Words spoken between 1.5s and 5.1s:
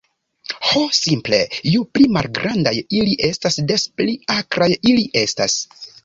ju pli malgrandaj ili estas, des pli akraj ili